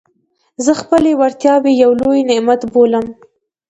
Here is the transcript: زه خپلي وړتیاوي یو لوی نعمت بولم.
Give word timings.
زه 0.65 0.71
خپلي 0.81 1.11
وړتیاوي 1.19 1.73
یو 1.83 1.91
لوی 2.01 2.19
نعمت 2.29 2.61
بولم. 2.73 3.05